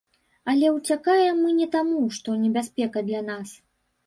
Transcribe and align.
Але 0.53 0.71
ўцякаем 0.77 1.37
мы 1.43 1.51
не 1.59 1.67
таму, 1.75 2.01
што 2.17 2.39
небяспека 2.47 3.05
для 3.13 3.21
нас. 3.29 3.55